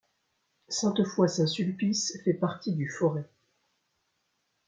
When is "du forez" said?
2.73-3.23